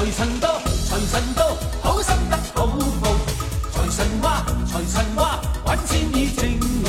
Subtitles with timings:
[0.00, 0.58] 财神到，
[0.88, 1.48] 财神到，
[1.82, 2.66] 好心得好
[3.02, 3.10] 报。
[3.70, 6.88] 财神话，财神话，揾钱已正路。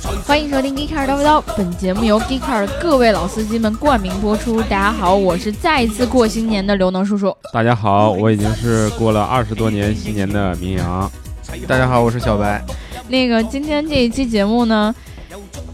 [0.00, 4.62] 财欢迎收听《Geeker 叨不叨》，本节目由 Geeker 各位老司机们冠名播出。
[4.62, 7.36] 大家好，我是再一次过新年的刘能叔叔。
[7.52, 11.10] 大家好，我已经是过了二十多年新年的明阳。
[11.66, 12.64] 大家好，我是小白。
[13.08, 14.94] 那个今天这一期节目呢，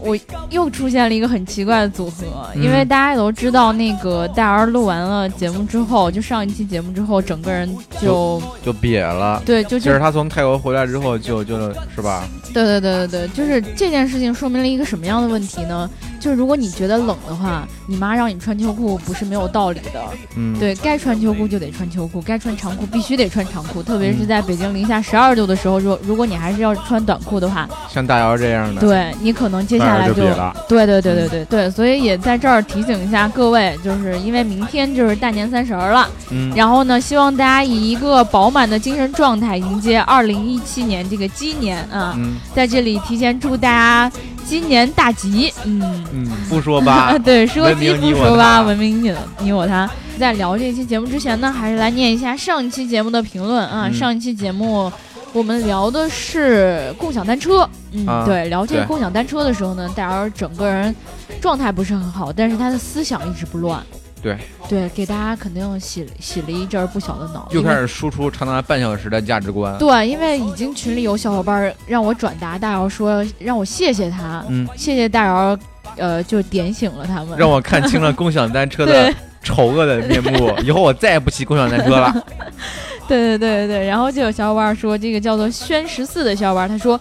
[0.05, 0.17] 我
[0.49, 7.69] 又出现了一个很奇怪的组合，嗯因为大家也都知道，那个戴尔录完了节目之后，就上一期节目之后，整个人
[7.99, 9.41] 就就瘪了。
[9.45, 11.57] 对，就就其实他从泰国回来之后就，就
[11.93, 15.89] 是吧，对对对对对，就是这件事情说明了一个什么样的问题呢？
[16.25, 20.01] 就是如果你觉得冷的话，你妈让你穿秋裤不是没有道理的。
[20.35, 30.23] 嗯，对该穿秋裤就得穿秋裤，该穿长裤必须得穿长裤，特别是嗯在北京零下十二度的时候，如如果你还是要穿短裤的话，像大姚这样的，对你可能接下来就就。
[30.67, 42.37] 对对对对对对，所以也在这儿提醒一下各位，就是因为明天就是大年三十儿了，嗯，然后呢，希望大家以一个饱满的精神状态迎接二零一七年这个鸡年啊，嗯。
[42.55, 44.11] 在这里提前祝大家
[44.45, 45.81] 今年大吉，嗯。
[46.13, 49.89] 嗯，不说吧， 对，说鸡不说吧，文明你你我他。
[50.17, 53.87] 在聊这期节目之前呢，还是来念一下上一期节目的评论啊。
[53.87, 54.89] 嗯上一期节目
[55.33, 60.95] 我们聊的是共享单车，嗯，啊对，聊这个共享单车的时候呢，戴尔整个人
[61.41, 63.83] 状态不是很好，但是他的思想一直不乱。
[64.25, 64.37] 对
[64.67, 67.47] 对，给大家肯定洗洗了一阵儿不小的脑。
[67.51, 69.77] 又开始输出长达半小时的价值观。
[69.77, 75.55] 对，因为已经群里有小伙伴儿让我转达大姚说让我谢谢他，嗯，谢谢大姚，
[75.97, 82.11] 呃，就点醒了他们，让我看清了共享单车的 丑恶的面目，以后我再也不骑共享单车了。
[83.07, 86.99] 对对对对对，然后就有小伙伴说，这个叫做宣十四的小伙伴，他说。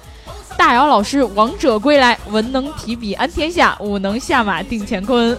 [0.56, 5.36] 大姚老师王者归来，文能提笔安天下，武能下马定乾坤。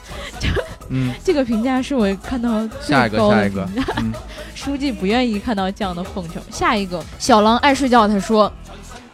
[0.94, 4.12] 嗯，这个评价是我看到最下一个下一个评价嗯，
[4.54, 6.40] 书记不愿意看到这样的奉承。
[6.50, 8.50] 下一个，小狼爱睡觉，他说：“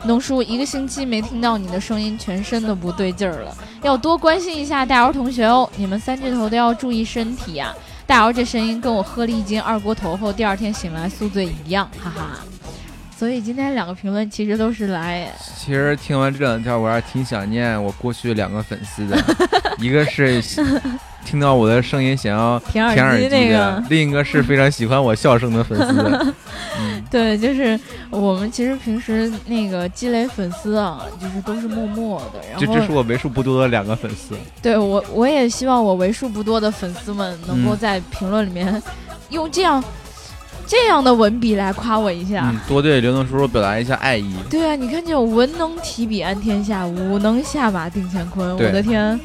[0.04, 5.68] 农叔，一个星期没听到你的声音，全身都不对劲儿了，要多关心一下大姚同学哦。
[5.76, 7.74] 你们三巨头都要注意身体呀、
[8.06, 12.38] 大姚这声音跟我喝了一斤二锅头后第二天醒来宿醉一样，哈哈。
[13.18, 19.22] 所以今天两个评论其实都是来，其实听完这两条，我还挺想念我过去两个粉丝的，
[19.78, 20.42] 一个是
[21.24, 26.34] 听到我的声音想要舔耳机那个另一个是非常喜欢我笑声的粉丝。
[26.80, 27.78] 嗯，对，就是
[28.10, 34.34] 我们其实平时那个积累粉丝啊，就是都是默默的，然后这这是我为数不多的两个粉丝。
[34.62, 38.82] 对我，我也希望我为数不多的粉丝们能够嗯在评论里面
[39.28, 39.82] 用这样、
[40.66, 42.50] 这样的文笔来夸我一下。
[42.50, 44.34] 嗯，多对刘能叔叔表达一下爱意。
[44.48, 48.52] 对啊，你看这种文能提笔安天下，武能下马定乾坤。
[48.52, 49.18] 我对的天，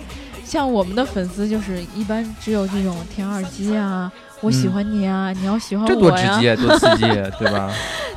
[0.45, 4.09] 像我们的粉丝就是一般只有这种舔耳机啊，
[4.41, 6.39] 我喜嗯欢你啊，你要喜欢这多直我呀。
[6.39, 7.03] 接，多刺激，
[7.39, 7.69] 对吧？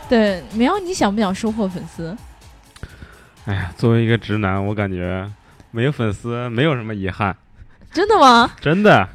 [0.09, 2.17] 对，苗，你想不想收获粉丝？
[3.47, 5.27] 哎呀，作为一个直男，我感觉
[5.71, 7.35] 没有粉丝没有什么遗憾，
[7.91, 8.51] 真的吗？
[8.61, 9.09] 真的。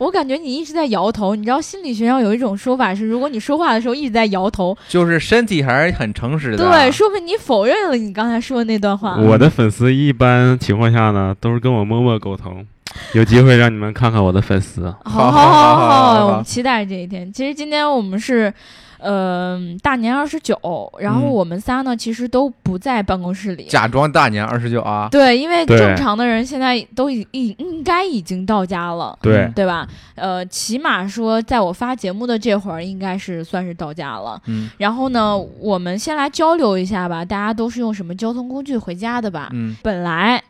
[0.00, 1.34] 我感觉你一直在摇头。
[1.34, 6.56] 你知道心理学上有一种说法是，如果你说话的时候一直在摇头，就是身体还是很诚实的。
[6.56, 9.18] 对，说明你否认了你刚才说的那段话。
[9.18, 12.66] 我的粉丝一般情况下呢，都是跟我默默沟通。
[13.12, 17.30] 有机会让你们看看我的粉丝，好好好好好好好我们期待这一天。
[17.32, 18.52] 其实今天我们是，
[19.00, 20.56] 呃，大年二十九，
[20.98, 23.64] 然后嗯我们仨呢其实都不在办公室里。
[23.64, 29.18] 假装大年二十九啊，对，因为正常的人现在都已应应该已经到家了。
[29.22, 29.86] 对嗯对吧？
[30.14, 34.40] 呃，起码说，在我发节目的这会儿，应该是算是到家了。
[34.46, 39.48] 嗯然后呢，我们先来交流一下吧，大家都是用什么交通工具回家的吧？
[39.52, 40.42] 嗯本来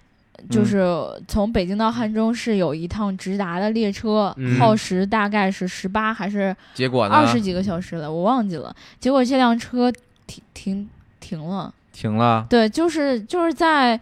[0.49, 0.83] 就是
[1.28, 7.05] 从北京到汉中是有一趟直达的列车，嗯耗时大概是十八还是结果？
[7.06, 8.75] 二十几个小时了，我忘记了。
[8.99, 9.93] 结果这辆车
[10.27, 11.75] 停停停了。
[12.00, 12.47] 停了。
[12.49, 14.00] 对，就是就是在，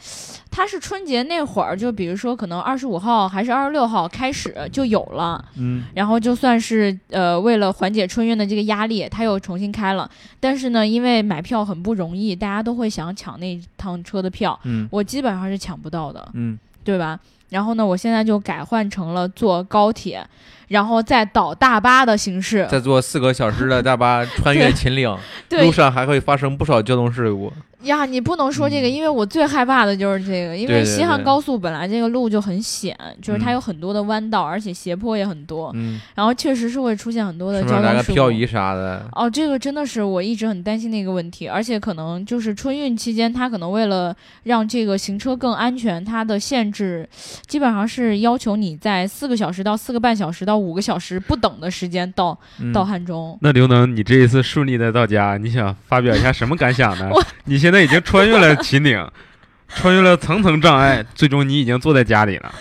[0.52, 10.08] 它是春节那会儿，就比如说可能二十五号还是二十六号开始就有了，嗯然后就算是呃为了缓解春运的这个压力，它又重新开了。
[10.38, 17.18] 但是呢，因为买票很不容易，大家都会想抢那趟车的票，嗯我基本上是抢不到的，嗯，对吧？
[17.48, 20.24] 然后呢，我现在就改换成了坐高铁，
[20.68, 22.66] 然后再倒大巴的形式。
[22.70, 25.14] 再坐四个小时的大巴穿越秦岭，
[25.62, 27.52] 路上还会发生不少交通事故。
[27.82, 38.14] 呀，你不能说这个，嗯因为我最害怕的就是这个，因为西汉高速本来这个路就很险，就是它嗯有很多的弯道，而且斜坡也很多，嗯，然后确实是会出现很多的交通事故。
[38.14, 39.06] 漂移啥的？
[39.12, 44.12] 哦，这个真的是我一直很担心的一个问题，而且可能就是春运期间，它可能为了
[44.42, 47.08] 让这个行车更安全，它的限制
[47.46, 53.38] 基本上是要求你在四个小时到四个半小时到五个小时不等的时间到、嗯到汉中。
[53.40, 57.10] 那刘能，你这一次顺利的到家，你想发表一下什么感想呢？
[57.44, 59.06] 你现在已经穿越了秦岭，
[59.68, 62.54] 穿越了层层障碍，最终你已经坐在家里了。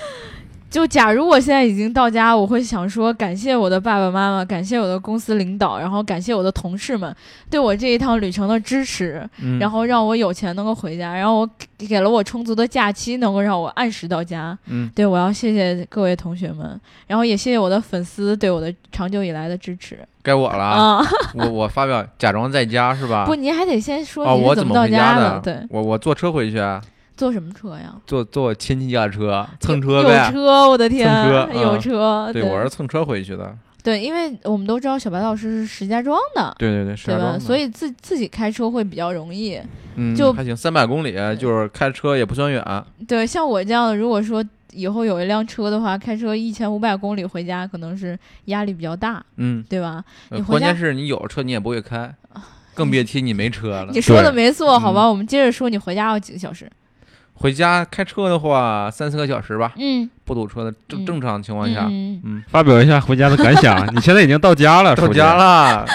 [0.70, 7.16] 就假如我现在已经到家，我会想说感谢我的爸爸妈妈，感谢我的公司领导，然后感谢我的同事们
[7.50, 14.58] 对我这一趟旅程的支持，嗯然后让我有钱能够回家，然后我给给了我充足的假期，能够让我按时到家。
[14.66, 21.02] 嗯对，我要谢谢各位同学们，然后也谢谢我的粉丝对我的长久以来的支持该我了！
[21.34, 23.26] 我我发表假装在家是吧？
[23.26, 25.40] 不，你还得先说哦，你我怎么到家的？
[25.40, 25.40] 的？
[25.40, 26.82] 对，我我坐车回去啊，
[27.18, 27.94] 坐什么车呀？
[28.06, 30.32] 坐坐亲戚家车，蹭车有。
[30.32, 32.30] 车，我的天，车 有嗯车。
[32.32, 33.54] 对，我是蹭车回去的。
[33.84, 37.20] 对，因为我们都知道小白老师是石家庄的，对对对，石对吧？
[37.20, 39.60] 家庄的所以自自己开车会比较容易。
[39.96, 42.64] 嗯，就还行，三百公里，就是开车也不算远。
[43.08, 44.44] 对，像我这样的，如果说
[44.74, 50.04] 以后有一辆车的话，开车一千五百公里回家，可能是压力比较大，嗯，对吧？
[50.30, 52.14] 呃你回家关键是你有车你也不会开，
[52.76, 54.02] 更别提你没车了 你。
[54.02, 55.04] 说的没错，好吧？
[55.04, 56.70] 嗯我们接着说，你回家要几个小时？
[57.40, 61.86] 回家开车的话，三四个小时吧，嗯，不堵车的正嗯正常情况下。
[61.88, 63.86] 嗯，嗯，发表一下回家的感想。
[63.96, 65.86] 你现在已经到家了，到家，了，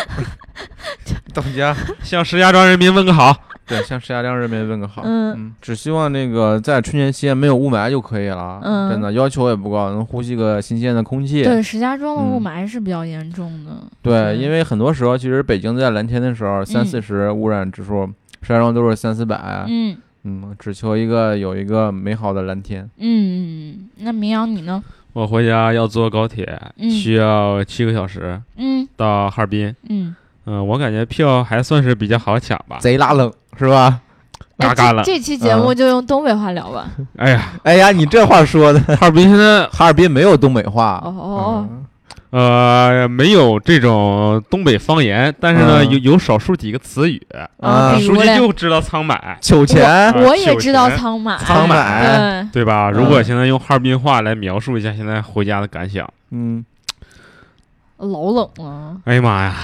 [1.34, 1.76] 到家。
[2.02, 3.36] 向石家庄人民问个好。
[3.64, 5.02] 对，向石家庄人民问个好。
[5.04, 8.60] 嗯嗯，只希望那个在春节期间没有雾霾就可以了。
[8.62, 11.42] 嗯真的要求也不高，能呼吸个新鲜的空气。
[11.42, 13.70] 对，石家庄的雾嗯霾是比较严重的。
[14.02, 18.06] 对，对因为很多时候其实北京在蓝天的时候，三嗯四十污染指数，
[18.42, 19.64] 石家庄都是三四百。
[19.68, 22.88] 嗯嗯，只求一个有一个美好的蓝天。
[22.98, 24.82] 嗯，那明阳你呢？
[25.12, 29.74] 我回家要坐高铁，嗯需要七个小时嗯到哈尔滨。
[29.88, 30.14] 嗯，
[30.46, 32.78] 嗯，我感觉票还算是比较好抢吧。
[32.80, 34.00] 贼拉冷是吧？
[34.58, 36.88] 哎嘎嘎冷这这期节目就用东北话聊吧。
[37.16, 41.02] 哎呀，哎呀，你这话说的，哈尔滨现在哈尔滨没有东北话。
[41.04, 41.81] 哦哦嗯
[42.32, 45.90] 呃没有这种东北方言，但是呢，嗯。
[45.90, 47.20] 有有少数几个词语。
[47.60, 52.90] 啊，比书记就知道仓买，秋钱啊我也知道钱仓买，仓买，对，对吧？
[52.90, 52.92] 嗯。
[52.92, 56.64] 如果现在用哈尔滨话来描述一下现在回家的感想，嗯，
[57.98, 58.96] 老冷了。
[59.04, 59.54] 哎呀妈呀，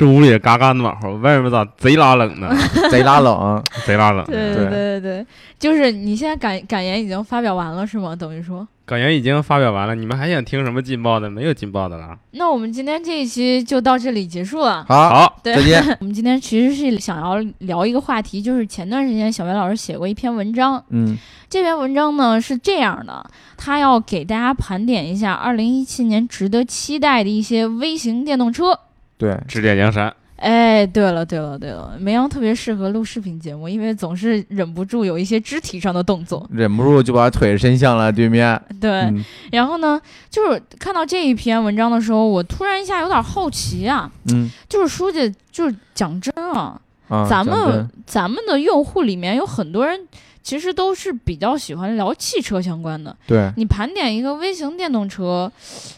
[0.00, 2.48] 这屋里嘎嘎暖和，外面咋贼拉冷呢？
[2.90, 3.62] 贼拉冷。
[3.84, 4.24] 贼拉冷。
[4.24, 5.26] 对对对对，
[5.58, 8.16] 就是你现在感感言已经发表完了是吗？
[8.16, 11.28] 等于说，感言已经发表完了，你们还想听什么劲爆的？
[11.28, 12.16] 没有劲爆的了。
[12.30, 14.86] 那我们今天这一期就到这里结束了。
[14.88, 15.84] 好，好，再见。
[16.00, 21.18] 我们今天其实是想要聊一个话题，就是前段时间小白老师写过一篇文章，嗯
[21.50, 23.22] 这篇文章呢是这样的，
[23.58, 28.78] 他要给大家盘点一下2017年值得期待的一些微型电动车。
[29.20, 30.10] 对，指点江山。
[30.36, 36.48] 哎，对了对了对了，梅阳特别适合录视频节目，因为总是忍不住有一些肢体上的动作。
[36.50, 38.58] 忍不住就把腿伸向了对面。
[38.80, 39.22] 对，嗯
[39.52, 40.00] 然后呢，
[40.30, 46.80] 就是看到这一篇文章的时候，我突然一下有点好奇啊，嗯就是书记，就是讲真啊，
[47.10, 50.08] 啊，咱们咱们的用户里面有很多人。
[50.50, 53.16] 其实都是比较喜欢聊汽车相关的。
[53.24, 55.48] 对你盘点一个微型电动车，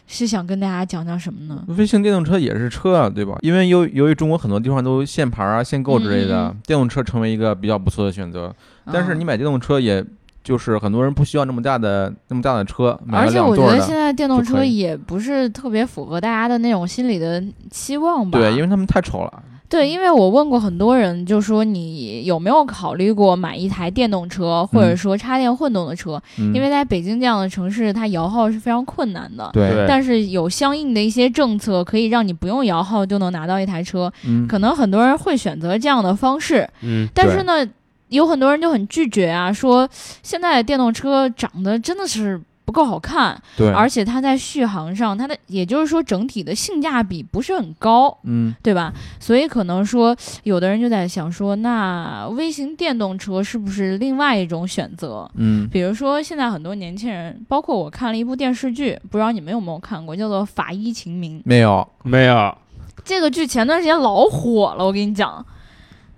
[0.06, 1.64] 是想跟大家讲讲什么呢？
[1.68, 3.38] 微型电动车也是车啊，对吧？
[3.40, 8.54] 因为由由于中国很多地方都限牌啊、限购之类的，电动车成为一个比较不错的选择。
[8.92, 10.04] 但是你买电动车也。
[10.44, 13.80] 就是很多人不需要那么大的那么大的车，买而且我觉得。
[13.80, 17.40] 现在电动车也不是特别符合大家的那种心理的
[17.70, 18.40] 期望吧？
[18.40, 19.42] 对，因为他们太丑了。
[19.72, 24.96] 对，因为我问过很多人，就说你有没有考虑过买一台电动车，或者嗯。
[24.98, 26.22] 说插电混动的车？
[26.38, 29.48] 嗯，因为在北京这样的城市，它摇号是非常困难的。
[29.54, 29.86] 对，对。
[29.88, 34.12] 但是有相应的一些政策，可以让你不用摇号就能拿到一台车。
[34.26, 37.66] 嗯，可能很多人会选择这样的方式，嗯，但是呢，
[38.08, 39.88] 有很多人就很拒绝啊，说
[40.22, 48.16] 现在电动车长得真的是不够好看，对，而且它在续航上，它的也就是说整体的性价比不是很高。
[48.24, 48.92] 嗯对吧？
[49.18, 55.28] 所以可能说，有的人就在想说，那微型电动车是不是另外一种选择？
[55.36, 61.38] 嗯比如说，现在很多年轻人，包括我看了一部电视剧，不知道你们有没有看过，叫做《法医秦明》。
[61.44, 62.56] 没有，没有，
[63.04, 65.44] 这个剧前段时间老火了，我跟你讲，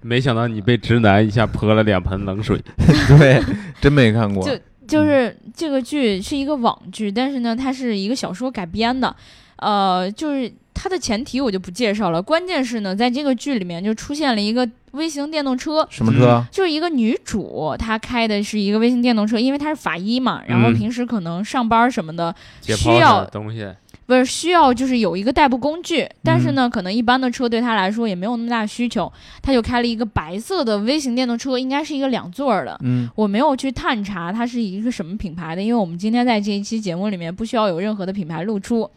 [0.02, 2.62] 没想到你被直男一下泼了两盆冷水。
[3.18, 3.42] 对，
[3.80, 4.44] 真没看过。
[4.44, 9.14] 就就是这个剧是一个网剧，但是呢，它是一个小说改编的，
[9.56, 16.44] 呃，就是它的前提我就不介绍了，关键是呢，在这个剧里面就出现了一个微型电动车，什么车？
[16.50, 20.74] 就是一个女主，她开的是一个微型电动车，因为她是法医嘛，然后嗯。
[20.74, 23.68] 平时可能上班什么的需要东西，
[24.06, 32.78] 不是需要就是有一个代步工具，但是呢，可能一般的车对他来说也没有那么大需求，他就开了一个白色的微型电动车，应该是一个两座儿的。
[32.82, 38.90] 嗯我没有去探查它是一个什么品牌的，因为我们今天在这一期节目里面不需要有任何的品牌露出。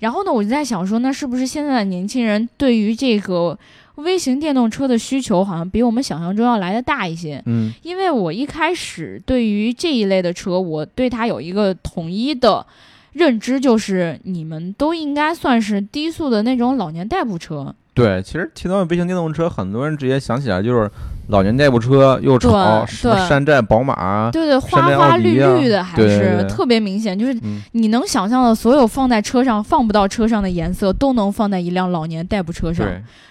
[0.00, 3.58] 然后呢，我就在想说，那是不是现在的年轻人对于这个
[3.94, 7.42] 微型电动车的需求好像比我们想象中要来的大一些？
[7.46, 12.66] 嗯因为我一开始对于这一类的车，我对它有一个统一的
[13.14, 17.74] 认知，就是你们都应该算是低速的那种老年代步车。
[17.94, 20.90] 对，其实提到微型电动车，很多人直接想起来就是
[21.28, 22.50] 老年代步车，又吵，
[22.84, 32.84] 对什么山寨宝马，对对，花花绿绿的，还是特别明显，就是嗯，你能想象的所有放在车上放不到车上的颜色，都能放在一辆老年代步车上，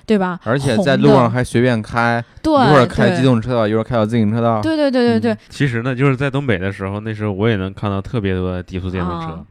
[0.06, 0.40] 对，吧？
[0.46, 9.46] 而且在路上还随便开，对，一会儿开机动车道，一会儿开到自行车道，对对对对对，其实呢，就是在东北的时候，那时候我也能看到特别多的低速电动车。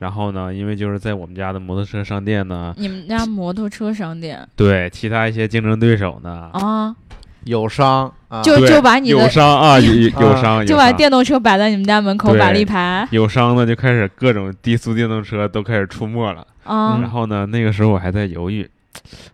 [0.00, 6.96] 啊然后呢，因为就是在我们家的摩托车商店呢，你们家摩托车商店对其他一些竞争对手呢，啊，
[7.44, 16.40] 友商啊，就对就把你的友商啊，有有友啊商，就把电动车摆在你们家门口摆了一排友商呢就开始各种低速电动车都开始出没了。
[16.64, 17.10] 啊嗯然。
[17.10, 18.66] 后呢，那个时候我还在犹豫，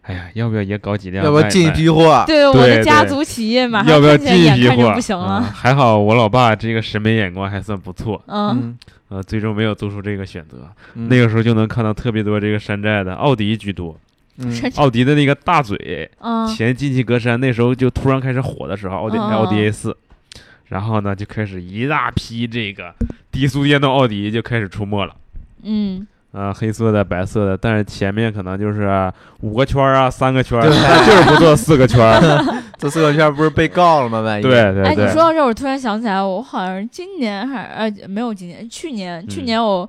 [0.02, 1.24] 哎呀，要不要也搞几辆？
[1.24, 1.70] 要不要进一？
[1.70, 2.24] 批货？
[2.26, 4.92] 对我的家族企业马上要不要进一批货？
[4.94, 5.42] 不行啊了。
[5.42, 10.68] 还好我老爸这个审美眼光还算不错，嗯，嗯，呃，最终没有做出这个选择。
[10.94, 13.98] 嗯那个时候就能看到特别多这个山寨的，奥迪居多。
[14.38, 19.96] 嗯奥迪的那个大嘴嗯前进气格栅，那时候就突然开始火的时候，奥迪嗯奥迪 A 四，
[20.66, 22.94] 然后呢就开始一大批这个
[23.32, 25.14] 低速电动奥迪就开始出没了。
[25.62, 26.06] 嗯，
[26.36, 32.44] 啊、黑色的、白色的，但是前面可能就是五个圈儿啊，三个圈儿，对但 就是不做四个圈儿。
[32.78, 34.20] 这四个圈不是被告了吗？
[34.20, 39.44] 万一对对哎，你，说到这，我突然想起来，我好像是今年还呃没有今年，去年去嗯。
[39.46, 39.88] 年我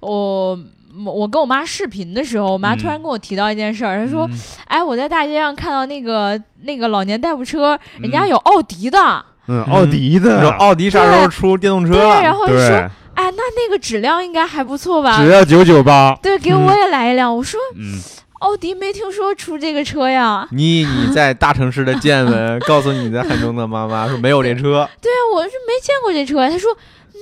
[0.00, 0.58] 我。
[1.04, 3.02] 我跟我妈视频的时候，我妈突然嗯。
[3.02, 8.28] 跟我提到一件事儿，她说：“嗯哎，我在大街上看到那个那个老年代步车，人家嗯。
[8.30, 8.98] 有奥迪的，
[9.46, 15.28] 嗯，奥迪的，奥迪啥时候出电动车对，然后就说，对，哎，那那个质量应该还不错吧只？
[15.30, 16.16] 要九九八。
[16.22, 17.34] 对，给我也来一辆。
[17.34, 17.98] 我说嗯，
[18.40, 20.46] 奥迪没听说出这个车呀。
[20.52, 26.50] 你你在大城市的见闻， 告诉你在汉中的妈妈说没有这车，对啊，我是没见过这车呀。
[26.50, 26.70] 他说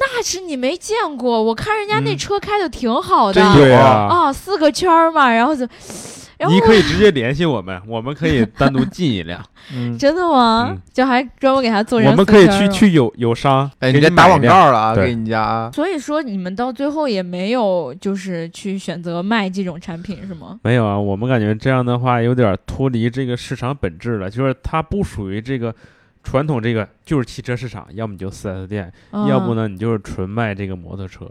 [0.01, 3.35] 那是你没见过，我看人家那嗯车开的挺好的。
[3.35, 5.77] 真有对啊，啊，四个圈儿嘛，然后就，然后
[6.49, 10.69] 你可以直接联系我们， 我们可以单独进一辆， 嗯，真的吗？
[10.71, 12.45] 嗯就还专门给他做成我们可以。
[12.55, 20.61] 去去友友商，哎，给你这打广告了啊，对给你家啊，所以说你们到最后也没有就是去选择卖这种产品是吗？
[20.63, 25.75] 没有啊，我们感觉这样的话有点脱离这个市场本质了，就是它不属于这个
[26.23, 28.93] 传统这个就是汽车市场，要么你就四 S 店，
[29.29, 29.57] 要不嗯？
[29.57, 31.25] 呢你就是纯卖这个摩托车，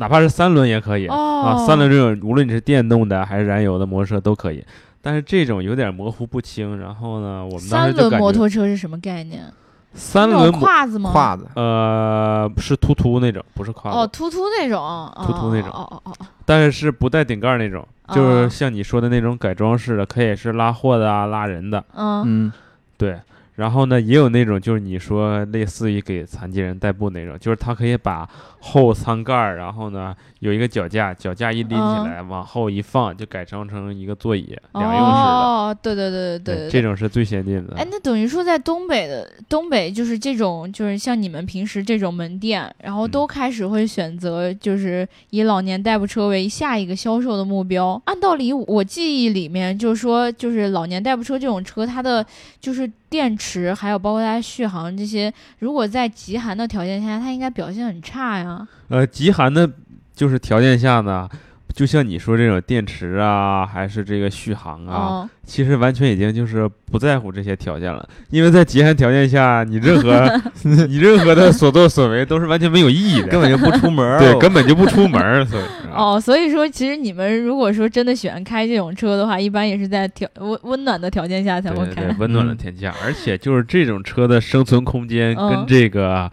[0.00, 1.14] 哪怕是三轮也可以、哦
[1.44, 4.64] 啊，三轮这种无论你是电动的还是燃油的摩托车都可以，
[5.02, 6.78] 但是这种有点模糊不清。
[6.80, 9.44] 然后呢，我们当三轮摩时就感觉托车是什么概念？
[9.92, 11.10] 三轮摩胯子吗？
[11.12, 22.52] 胯子，呃是突突那种，不是胯子，哦，突突那种，突突那种哦哦哦哦但是是不带顶盖儿那种，哦，就是像你说的那种改装式的，可以是拉货的啊、拉人的，嗯嗯，
[22.96, 23.20] 对。
[23.54, 28.28] 然后呢，也有那种就是你说类似于给残疾人代步那种，就是他可以把
[28.60, 35.30] 后舱盖儿，然后呢有一个脚架，脚架一拎嗯起来，往后一放，就改装成一个座椅，两用式的。
[35.30, 37.76] 哦，对对对对对这种是最先进的。
[37.76, 48.00] 哎，那等于说在东北的东北，就是这种，就是像你们平时这种门店，然后都嗯开始会选择，就是以老年代步车为下一个销售的目标。
[48.06, 52.24] 按道理，我记忆里面就是说，就是老年代步车这种车，它的
[52.60, 58.66] 就是电池，还有包括它续航这些，如果在极寒的条件下，它应该表现很差呀。
[58.88, 59.68] 呃，极寒的，
[60.14, 61.28] 就是条件下呢，
[61.74, 70.28] 就像你说这种电池啊，还是这个续航啊，嗯，其实完全已经就是不在乎这些条件了，因为在极寒条件下，你任何
[70.88, 75.62] 你任何的所作所为都是完全没有意义的，根本就不出门儿，对，根本就不出门儿，所以
[75.92, 82.02] 啊哦，所以说其实你们如果说真的喜欢开这种车的话，一般也是在条温温暖的条件下才会开。
[82.02, 82.56] 对对对，温暖的嗯。
[82.56, 82.80] 天气。
[82.80, 85.50] 下，而且就是这种车的生存空间嗯。
[85.50, 86.30] 跟这个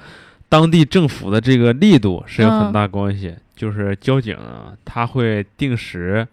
[0.50, 3.36] 当地政府的这个力度是有嗯很大关系。
[3.56, 6.28] 就是交警啊，他会定时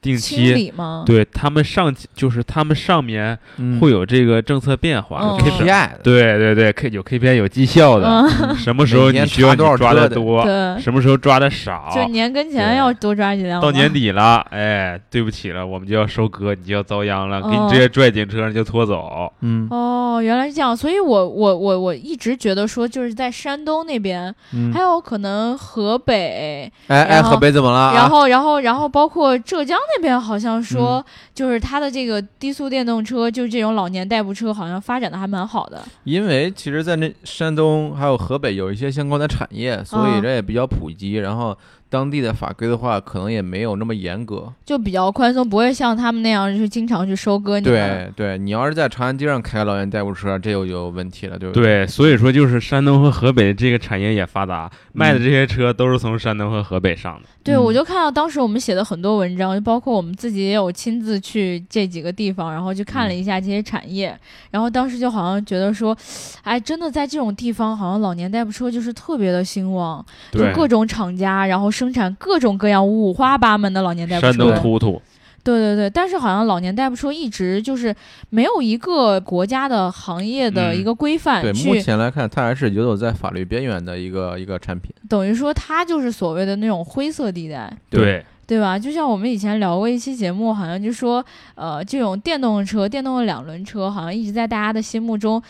[0.00, 0.72] 定期。
[0.76, 1.02] 吗？
[1.06, 10.44] 对他们上就是他们上面嗯会有这个政策变化、嗯 KPI 的，对对对，K 有 KPI 有绩效的，嗯，什么时候你需要抓的的多，
[10.80, 13.60] 什么时候抓的少，就年跟前要多抓几辆。
[13.60, 19.32] 到年底了，哎，对不起了，我们就要收割，你就要遭殃了，给哦你直接拽进车上就拖走。
[19.40, 27.94] 嗯哦，原来是这样，所以我我我我一直觉得说，就是在山东那边，嗯还，有可能河北，哎哎，河北怎么了啊？
[27.94, 31.04] 然后然后然后包括浙江那边，好像说
[31.38, 35.80] 就是它的这个低速电动车，就是这种老年代步车，好像发展的还蛮好的。
[36.02, 41.12] 因为其实，在那山东还有河北有一些相关的产业，所以嗯这也比较普及。
[41.14, 41.56] 然后
[41.88, 44.52] 当地的法规的话，可能也没有那么严格。
[44.66, 47.64] 就比较宽松，不会像他们那样，就是经常去收割你。
[47.64, 51.62] 对对，你要是在长安街上开个老年代步车，这就有问题了，对不对？
[51.62, 57.28] 对，所以说就是山东和河北这个产业也发达，卖的这些车都是从山东和河北上的。
[57.44, 64.18] 对，嗯我就看到当时我们写的很多文章，就包括我们自己也有亲自去这几个地方，然后去看了一下这些产业，
[64.50, 65.94] 然后当时就好像觉得说，
[66.42, 74.58] 哎，真的在这种地方，好像老年代步车就是特别的兴旺，就，各种厂家，然后生产各种各样五花八门的老年代步山东车。
[74.58, 75.02] 突突，
[75.44, 77.94] 对对对，但是好像老年代步车一直就是
[78.30, 84.90] 没有一个国家的行业的嗯一个规范对，目前来看，它还是游走在法律边缘的一个一个产品。
[85.08, 87.70] 等于说它就是所谓的那种灰色地带。
[87.90, 88.24] 对，对
[88.60, 88.78] 吧？
[88.78, 91.22] 就像我们以前聊过一期节目，好像就说，
[91.54, 95.42] 呃，这种电动车、电动的两轮车，好像一直在大家的心目中，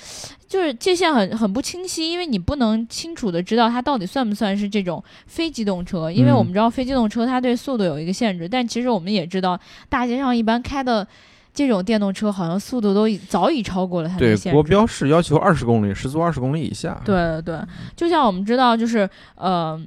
[0.48, 11.06] 就是界限很很不清晰，因为你不能清楚的知道它到底算不算是这种非机动车，因为嗯我们知道非机动车它对速度有一个限制，但其实我们也知道，大街上一般开的
[11.54, 14.54] 这种电动车，好像速度都已早已超过了它的对，限制。
[14.54, 17.00] 国标是要求二十公里，时速二十公里以下。
[17.04, 17.60] 对对对，
[17.96, 19.80] 就像我们知道，就是呃，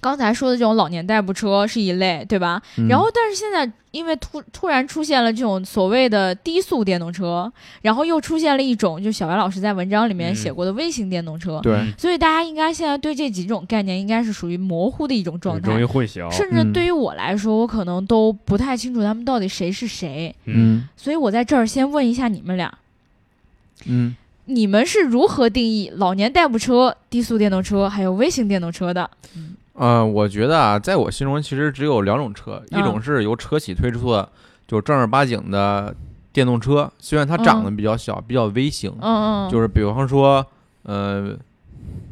[0.00, 2.62] 刚才说的这种老年代步车是一类，对吧？
[2.76, 7.52] 嗯然后，但是现在因为突突然出现了这种所谓的低速电动车，
[7.82, 15.84] 然后又出现了一种，就小白老师在文章里面嗯写过的微型电动车，对，嗯所以大家应该现在对这几种概念应该是属于模糊的一种状态容易。
[15.84, 16.30] 混淆。
[16.30, 22.72] 甚至嗯对于我来说，我可能都不太清楚他们到底谁是谁，嗯，所以我在这儿先问一下你们俩，
[23.86, 24.14] 嗯，
[24.44, 29.10] 你们是如何定义老年代步车、低速电动车还有微型电动车的？
[29.78, 33.02] 呃，我觉得啊，在我心中其实只有两种车，一种嗯。
[33.02, 34.28] 是由车企推出的，
[34.66, 35.94] 就正儿八经的
[36.32, 40.44] 电动车，虽然它长得比较小，比较微型，嗯嗯，就是比方说，
[40.82, 41.36] 呃，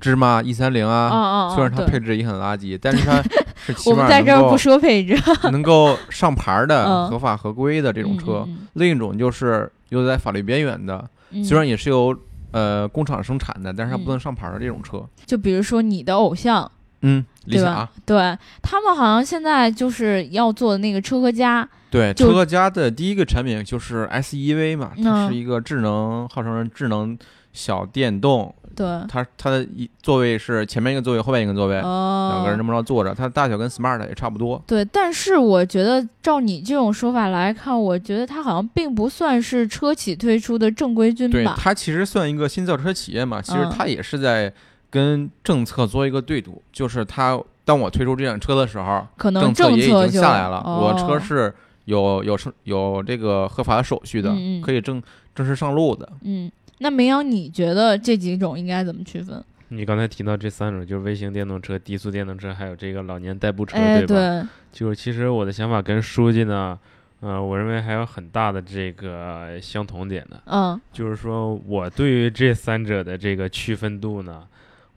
[0.00, 3.20] 芝麻 E 三零嗯啊，嗯，虽然它配置也很垃圾，但是它
[3.66, 5.16] 是起我们在这儿不说配置，
[5.50, 7.10] 能够上牌儿的、嗯。
[7.10, 8.44] 合法合规的这种车。
[8.46, 11.42] 嗯另一种就是又在法律边缘的，嗯。
[11.42, 12.14] 虽然也是由
[12.52, 14.04] 呃工厂生产的，但是它嗯。
[14.04, 15.02] 不能上牌儿的这种车。
[15.24, 16.70] 就比如说你的偶像，
[17.06, 18.28] 嗯，理想对吧。？
[18.34, 27.16] 对他们好像现在就是要做的那个车和家，对，车和家的第一个产品就是 SEV 嘛，它嗯是一个智能，号称是智能
[27.52, 28.54] 小电动。
[28.74, 34.62] 对，它它的一座位是前面一个座位，后面一个座位，哦，两个人这么着坐着，它大小跟 Smart 也差不多。
[34.66, 41.54] 对，但是我觉得照你这种说法来看，我觉得它好像并不算是车企推出的正规军对，吧？
[41.58, 44.52] 它其实算一个新造车企业嘛，其实嗯它也是在
[44.96, 51.54] 跟政策做一个对赌，就是他当我推出这辆车的时候，可能政策也已经下来了，哦、我车是
[51.84, 55.02] 有有是有这个合法的手续的，嗯嗯可以正
[55.34, 56.10] 正式上路的。
[56.22, 56.50] 嗯。
[56.78, 59.42] 那明阳，你觉得这几种应该怎么区分？
[59.68, 64.06] 你刚才提到这三种，就是微型电动车、低速电动车，还有这个老年代步车，哎，吧？
[64.06, 66.78] 对，就是其实我的想法跟书记呢，
[67.20, 74.42] 呃，我认为还有很大的这个相同点的，嗯就是说我对于这三者的这个区分度呢，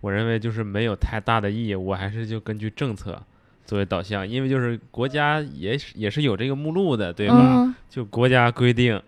[0.01, 3.21] 我认为就是没有太大的意义，我还是就根据政策
[3.65, 7.35] 作为导向，因为就是国家也是也是有这个目录的，对吧？
[7.39, 9.01] 嗯，就国家规定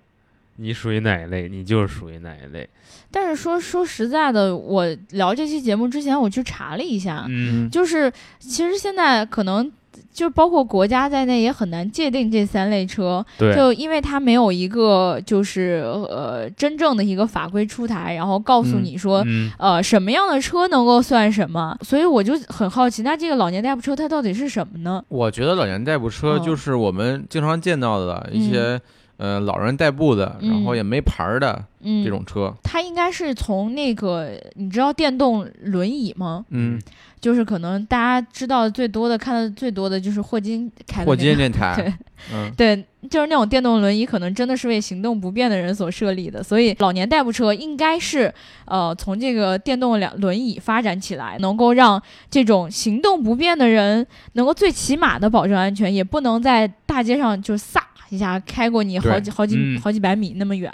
[0.58, 2.69] 你属于哪一类，你就是属于哪一类。
[3.10, 9.71] 但是说说实在的，我聊这期节目之前，我去查了一下，嗯就是其实现在可能
[10.13, 19.23] 就包括国家在内也很难界定这三类车，对，就因为它没有一个就是呃真正的一个法规出台，然后告诉嗯你说。
[19.25, 21.77] 嗯，呃，什么样的车能够算什么？
[21.82, 25.04] 所以我就很好奇，那这个老年代步车它到底是什么呢？
[25.08, 28.80] 我觉得老年代步车嗯就是我们经常见到的一些、
[29.21, 32.51] 呃老人代步的，然后嗯也没牌儿的嗯，这种车。
[32.63, 36.43] 它应该是从那个你知道电动轮椅吗？
[36.49, 36.81] 嗯，
[37.19, 41.93] 就是可能大家知道的最多的、看的最多的就是霍金开的、那霍，金电台， 对
[42.34, 46.41] 嗯，对，就是那种电动轮椅，可能真的是为行动不便的人所设立的。
[46.41, 48.34] 所以老年代步车应该是
[48.65, 57.79] 呃从这个电动两轮椅发展起来，能够让这种行动不便的人能够最起码的保证安全，也不能在大街上就飒
[58.12, 60.71] 一下开过你好几好几、嗯好几百米那么远，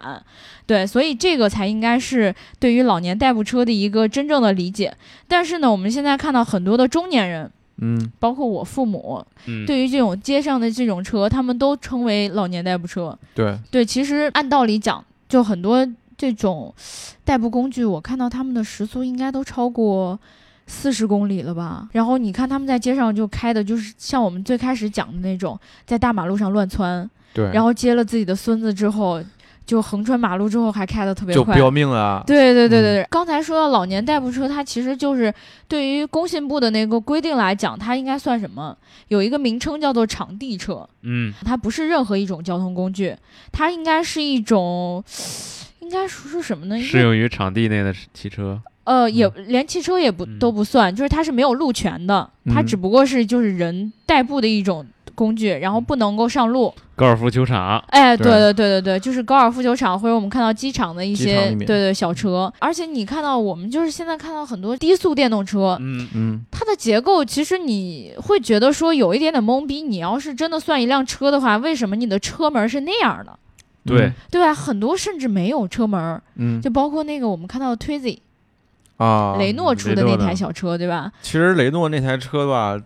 [0.65, 4.93] 对，所以这个才应该是对于老年代步车的一个真正的理解。
[5.27, 13.17] 但是呢，我们现在看到很多的中年人，嗯，包括我父母，嗯，对于这种街上的这种车，他们都称为老年代步车。
[13.35, 16.73] 对，对，其实按道理讲，就很多这种
[17.23, 20.19] 代步工具，我看到他们的时速应该都超过
[20.65, 21.87] 四十公里了吧。
[21.91, 29.23] 然后你看他们在街上就开的，就是像我们最开始讲的那种，在大马路上乱窜，对，然后接了自己的孙子之后，
[29.63, 31.53] 就横穿马路之后还开得特别快。
[31.55, 32.23] 就要命了啊。
[32.25, 35.31] 对对对对对，刚才说到老年代步车，它其实就是
[35.67, 38.75] 对于工信部的那个规定来讲，它应该算什么？
[39.09, 40.87] 有一个名称叫做场地车。
[41.03, 43.15] 嗯它不是任何一种交通工具，
[43.51, 45.03] 它应该是一种，
[45.81, 46.81] 应该说是什么呢？
[46.81, 48.59] 适用于场地内的汽车。
[48.85, 54.85] 呃，也连汽车也不、嗯都不算，就是它是没有路权的，它嗯只不过是就是人代步的一种
[55.17, 56.71] 工具，然后不能够上路。
[56.95, 69.81] 高尔夫球场，哎，对对对对对对，就是高尔夫球场或者我们看到机场的一些对对小车，而且你看到我们就是现在看到很多低速电动车，嗯嗯，它的结构其实你会觉得说有一点点懵逼。
[69.81, 73.37] 你要是真的算一辆车的话，为什么你的车门是那样的？
[73.85, 74.53] 对，对吧？
[74.53, 78.17] 很多甚至没有车门，嗯，就包括那个我们看到的 Twizy、
[78.97, 81.11] 啊，雷诺出的那台小车，对吧？
[81.21, 82.77] 其实雷诺那台车吧，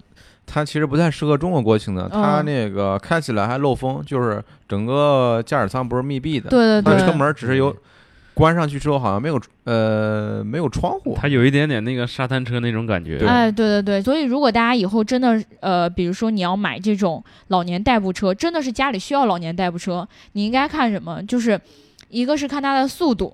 [0.54, 7.74] 它其实不太适合中国国情的，它嗯那个开起来还漏风，就是整个驾驶舱不是密闭的，对对对，车门只是有
[8.34, 13.18] 关上去之后好像没有呃没有窗户，它有一点点那个沙滩车那种感觉。
[13.18, 21.24] 对哎，对对对，所以如果大家以后真的呃，比如说你要买这种老年代步车，真的是家里需要老年代步车，你应该看什么？
[21.24, 21.60] 就是
[22.10, 23.34] 一个是看它的速度，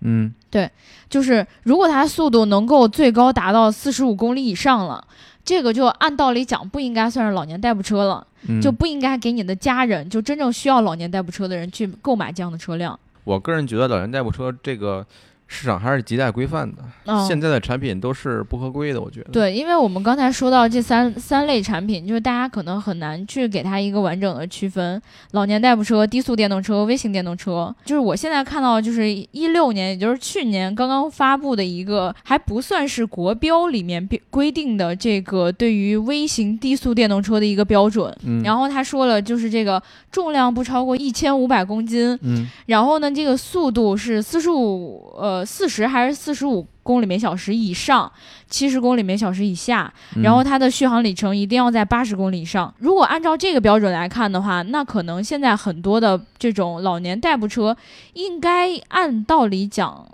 [0.00, 0.70] 嗯，对
[1.08, 5.02] 就是如果它速度能够最高达到四十五公里以上了，
[5.44, 12.98] 这个就按道理讲不应该算是老年代步车了，嗯就不应该给你的家人，就真正需要老年代步车的人去购买这样的车辆。
[13.24, 15.06] 我个人觉得老年代步车这个
[15.52, 19.30] 市场还是亟待规范的，嗯，现在的产品都是不合规的，我觉得。
[19.30, 25.00] 对，因为我们刚才说到这三三类产品，就是大家可能很难去给它一个完整的区分：
[25.32, 27.74] 老年代步车、低速电动车、微型电动车。
[27.84, 38.10] 就是我现在看到，就是一六年，也就是去年刚刚发布的一个，还不算是国标里面标规定的这个对于微型低速电动车的一个标准。
[38.24, 48.10] 嗯，然后他说了，就是这个重量不超过一千五百公斤，嗯然后呢，这个速度是四十五呃四十还是四十五公里每小时以上，
[48.48, 52.72] 七十公里每小时以下，嗯，然后它的续航里程一定要在八十公里以上。
[52.78, 57.76] 如果按照这个标准来看的话，那可能现在很多的这种老年代步车，
[58.14, 60.06] 应该按道理讲。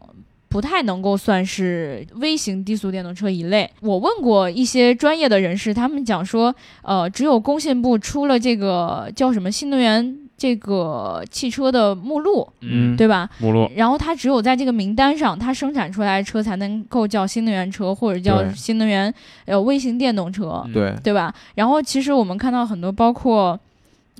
[0.50, 3.70] 不太能够算是微型低速电动车一类。
[3.82, 13.28] 我问过一些专业的人士，他们讲说，呃，只有工信部出了这个叫什么新能源这个汽车的目录，嗯，对吧？
[13.38, 19.12] 目录，然后它只有在这个名单上，它生产出来的车才能够叫新能源车或者叫新能源
[19.46, 21.34] 呃微型电动车，嗯对，对吧？
[21.56, 23.58] 然后其实我们看到很多，包括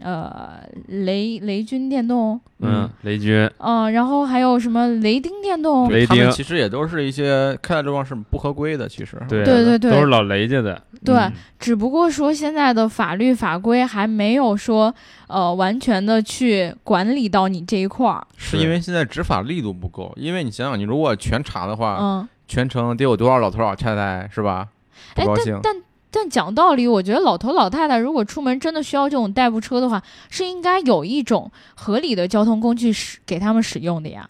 [0.03, 9.17] 呃雷雷军电动，嗯，雷军，嗯、然后还有什么雷丁电动，雷丁他们其实也都是一些开的这帮是不合规的，其实。
[9.29, 10.81] 对对对对都是老雷家的。
[11.05, 14.93] 对嗯只不过说现在的法律法规还没有说
[15.29, 22.29] 呃完全的去管理到你这一块儿，是因为现在执法力度不够，因为你想想，你如果全查的话，嗯。
[22.51, 24.69] 全程得有多少老头老太太是吧？
[25.15, 25.75] 不哎，高兴但。
[25.75, 34.29] 但但讲道理，我觉得老头老太太如果出门真的需要这种代步车的话，是应该有一种合理的交通工具使给他们使用的呀。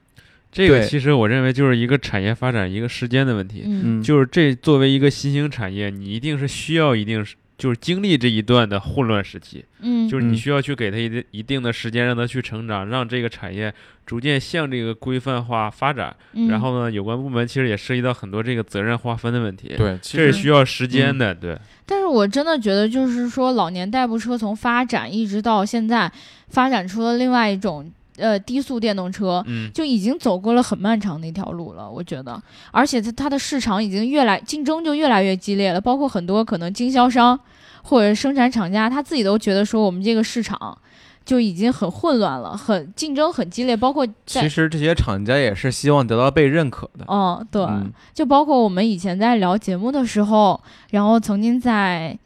[0.51, 3.65] 这个其实我认为就是一个产业发展一个时间的问题。
[4.03, 13.75] 就是这作为一个新兴产业，你一定是需要一定是就是经历这一段的混乱时期，嗯，就是你嗯需要去给他一定一定的时间让他去成长，让这个产业
[14.07, 16.15] 逐渐向这个规范化发展。
[16.35, 21.35] 嗯然后呢，有关部门其实也涉及到很多这个责任划分的问题。，对，其这是需要时间的。
[21.35, 26.11] 对，但是我真的觉得，就是说老年代步车从发展一直到现在，
[26.49, 29.43] 发展出了另外一种呃低速电动车。
[29.47, 37.39] 嗯，就已经走过了很漫长的一条路了，我觉得，而且它它的市场已经越来竞争就越来越激烈了，包括很多可能经销商
[37.83, 40.77] 或者生产厂家，他自己都觉得说我们这个市场
[41.25, 47.05] 就已经很混乱了，很竞争很激烈，包括在其实这些厂家也是希望得到被认可的。
[47.09, 52.19] 嗯对，嗯就包括我们以前在聊节目的时候，然后曾经在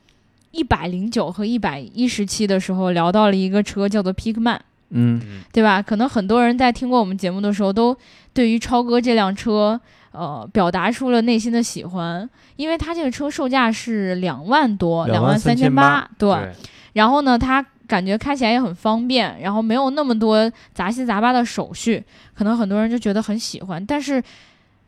[0.53, 4.59] 一百零九和一百一十期的时候聊到了一个车叫做 Pickman，
[4.93, 5.83] 嗯嗯对吧？
[5.83, 7.97] 可能很多人在听过我们节目的时候，都
[8.33, 9.81] 对于超哥这辆车，
[10.13, 16.31] 呃，表达出了内心的喜欢，因为它这个车售价是两万多，两23,800三千八，对。
[16.31, 16.53] 对，
[16.95, 22.03] 然后呢，它感觉开起来也很方便，然后没有那么多杂七杂八的手续，
[22.35, 23.85] 可能很多人就觉得很喜欢。
[23.85, 24.23] 但是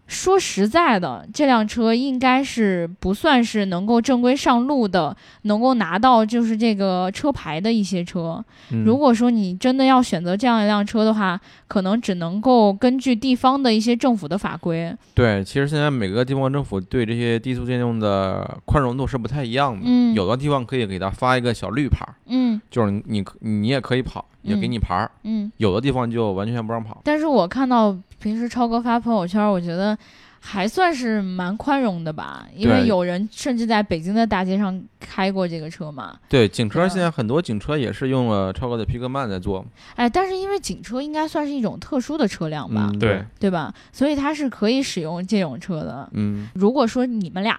[0.06, 8.44] 说实在的，这辆车应该是不算是能够正规上路的，能够拿到就是这个车牌的一些车。
[8.70, 14.94] 嗯如果说你真的要选择这样一辆车的话，可能只能够根据地方的一些政府的法规。
[15.14, 19.82] 对，其实现在每个地方政府对这些低速电动的宽容度是不太一样的。
[19.84, 25.10] 嗯有的地方可以给他发一个小绿牌儿，嗯就是你你你也可以跑，也给嗯你牌儿。
[25.24, 25.50] 嗯。
[25.56, 27.00] 有的地方就完全不让跑。
[27.04, 29.98] 但是我看到平时超哥发朋友圈，我觉得
[30.40, 36.14] 还算是蛮宽容的吧，因为有人甚至在北京的大街上开过这个车嘛。
[36.28, 39.64] 对，警车现在很多警车也是用了超哥的皮克曼在做。
[39.96, 43.72] 哎，但是因为警车应该算是一种特殊的车辆吧，嗯，对，对吧？
[43.92, 46.08] 所以它是可以使用这种车的。
[46.12, 47.58] 嗯如果说你们俩，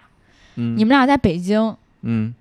[0.55, 2.33] 嗯，你们俩在北京，嗯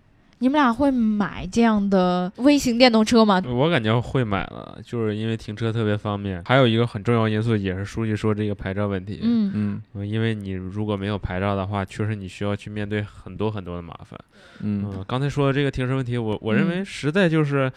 [0.45, 3.43] 你们俩会买这样的微型电动车吗？
[3.47, 6.45] 我感觉会买了，就是因为停车特别方便。
[6.45, 9.21] 还有一个很重要因素，也是书记说这个牌照问题。
[9.23, 14.21] 嗯嗯嗯，因为你如果没有牌照的话，确实你需要去面对很多很多的麻烦。
[14.61, 17.73] 嗯嗯，刚才说的这个停车问题，我我认为嗯实在就是，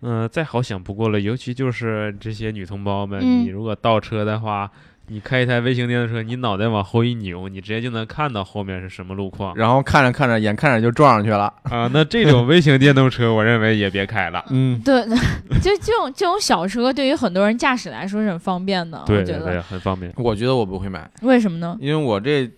[0.00, 1.20] 嗯、再好想不过了。
[1.20, 4.68] 尤其就是这些女同胞们，嗯你如果倒车的话，
[5.10, 11.52] 你开一台微型电动车，你脑袋往后一扭，你直接就能看到后面是什么路况然后看着看着，眼看着就撞上去了。
[11.62, 11.88] 啊。
[11.92, 14.44] 那这种微型电动车，我认为也别开了。
[14.50, 15.02] 嗯，对，
[15.62, 19.02] 就这种这种小车，对于很多人驾驶来说是很方便的。
[19.06, 20.12] 对我觉得对对，很方便。
[20.16, 21.76] 我觉得我不会买，为什么呢？
[21.80, 22.50] 因为我这，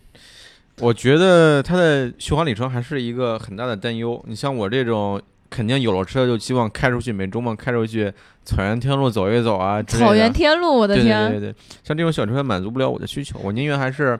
[0.80, 4.20] 我觉得它的续航里程还是一个很大的担忧。
[4.26, 8.12] 你像我这种，肯定有了车就希望开出去，每周末开出去
[8.44, 10.07] 草原天路走一走啊之类的。
[10.07, 11.31] 草原天路，我的对天！
[11.31, 14.18] 对对对，像这种小车满足不了我的需求，我宁愿还是。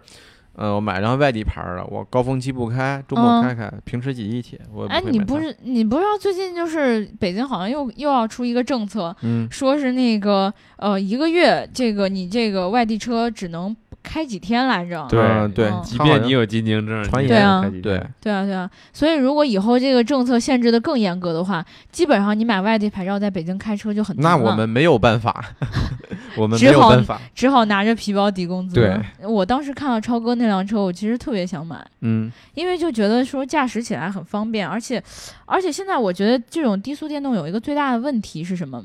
[0.52, 4.61] 呃，我买辆外地牌儿的，我高峰期不开，周末嗯开开，平时挤地铁。
[4.74, 15.06] 我哎，你不是你不知道最近就是北京好像又又要出一个政策，嗯说是那个呃一个月这个你这个外地车只能开几天来着？
[15.08, 25.44] 对嗯对嗯，即便你有京津证，传你言也能开几对对啊对啊，所以如果以后这个政策限制的更严格的话，基本上你买外地牌照在北京开车就很那难了我们没有办法，
[26.36, 27.20] 我们只好没有办法。
[27.34, 28.74] 只好拿着皮包抵工资。
[28.74, 31.76] 对，我当时看到超哥那辆车，我其实特别想买。
[32.00, 35.02] 嗯因为就觉得说驾驶起来很方便，而且，
[35.46, 38.82] 而且现在我觉得这种低速电动有一个最大的问题是什么？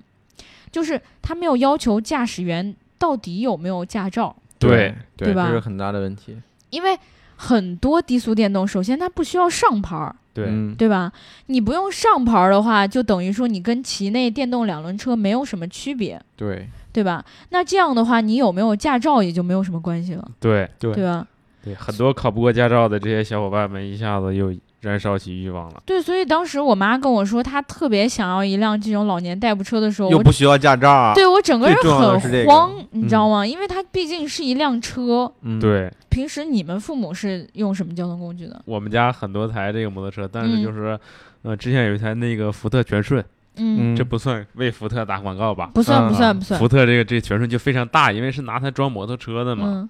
[0.72, 6.38] 就是他没有要求驾驶员到底有没有驾照，对对，吧这是很大的问题。
[6.70, 6.98] 因为
[7.36, 11.12] 很多低速电动，首先它不需要上牌儿，对嗯对吧？
[11.48, 17.24] 你不用上牌儿的话，就等于说你跟骑内电动两轮车没有什么区别，对对吧？
[17.50, 21.28] 那这样的话，你有没有驾照也就没有什么关系了，对对对吧？
[21.64, 24.54] 对，很多考不过驾照的这些小伙伴们一下子又
[24.86, 25.82] 燃烧起欲望了。
[25.86, 31.14] 对，所以当时我妈跟我说，她特别想要一辆这种老年代步车的时候，我又不需要驾照啊。
[31.16, 33.46] 对我整个人很慌，你嗯知道吗？
[33.46, 35.32] 因为它毕竟是一辆车。
[35.42, 38.62] 嗯，对平时你们父母是用什么交通工具的？
[38.66, 41.00] 我们家很多台这个摩托车，但是嗯就是，
[41.42, 43.24] 呃，之前有一台那个福特全顺，
[43.58, 45.72] 嗯，嗯这不算为福特打广告吧？
[45.74, 46.68] 不算嗯不算不算福。
[46.68, 49.64] 特这个这全顺就非常大，因为是拿它装摩托车的嘛。
[49.68, 49.90] 嗯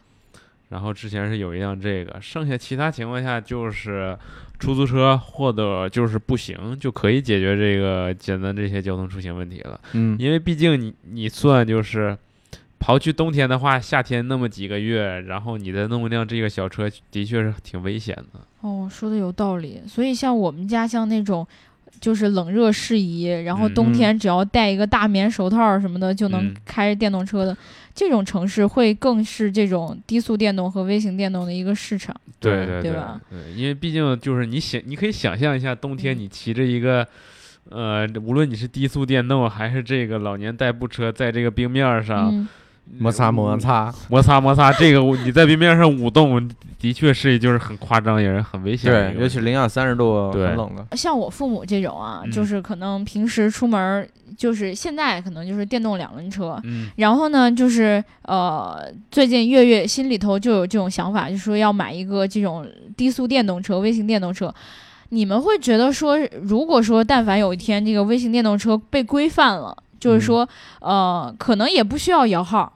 [0.69, 4.17] 然后之前是有一辆这个，剩下其他情况下就是
[4.59, 9.79] 出租车或者就是步行就可以解决这个简单这些交通出行问题了。
[9.93, 12.17] 嗯因为毕竟你你算就是。
[12.77, 18.39] 刨去冬天的话，夏天那么几个月，然后你再弄一辆这个小车，的确是挺危险的。
[18.61, 19.81] 哦，说的有道理。
[19.87, 21.47] 所以像我们家像那种。
[21.99, 27.55] 就是冷热适宜，然后嗯冬天只要戴一个大棉手套什么的，就能嗯开电动车的，
[27.93, 32.15] 这种城市会更是这种低速电动和微型电动的一个市场。
[32.39, 37.07] 对对对吧对，因为毕竟就是你想，你可以想象一下，冬天嗯你骑着一个，
[37.69, 42.47] 呃，无论你是低速电动还是这个老年代步车，在这个冰面儿上、嗯，
[42.97, 48.91] 摩擦摩擦，摩擦摩擦，这个你在冰面上舞动，的确是就是很夸张，也是很危险。
[48.91, 50.95] 对尤其零下三十度，对很冷的。
[50.95, 64.53] 像我父母这种啊，嗯就是可能平时出门儿，就是现在可能就是电动两轮车，嗯然后呢，就是呃，最近月月心里头就有这种想法，就是说要买一个这种低速电动车、微型电动车。
[65.09, 70.47] 你们会觉得说，如果说但凡有一天这个微型电动车被规范了，就是说，
[70.81, 72.73] 呃，可能也不需要摇号，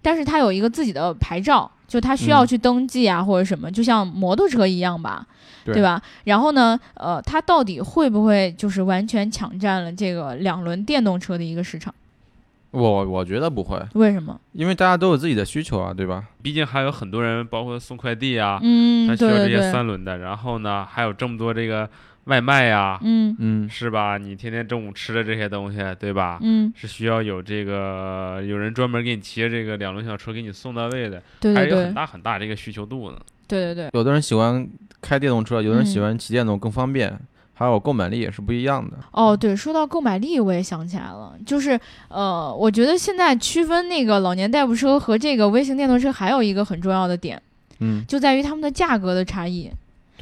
[0.00, 5.26] 但是它有一个自己的牌照，就它需要嗯去登记啊、或者什么，就像摩托车一样吧，
[5.64, 6.00] 对对吧？
[6.24, 11.94] 然后呢，呃，它到底会不会就是完全抢占了这个两轮电动车的一个市场？
[12.70, 14.40] 我我觉得不会，为什么？
[14.52, 16.24] 因为大家都有自己的需求啊，对吧？
[16.40, 21.86] 毕竟还有很多人，包括送快递啊，嗯，他需要这些对对对，三轮的，然后呢，还有这么多这个
[22.24, 24.16] 外卖呀，嗯嗯是吧？
[24.16, 26.38] 你天天中午吃的这些东西，对吧？
[26.40, 33.18] 嗯，是需要有这个有人专门给你骑着这个两轮小车给你送到位的，对对对还是有很大很大这个需求度呢。
[33.48, 34.68] 对对对，有的人喜欢
[35.00, 37.18] 开电动车，有的人喜嗯欢骑电动更方便，
[37.54, 38.96] 还有购买力也是不一样的。
[39.10, 47.42] 哦，对，说到购买力，我也想起来了，就是呃，我觉得现在区分那个老年代步车和这个微型电动车还有一个很重要的点，
[47.80, 49.68] 嗯，就在于它们的价格的差异。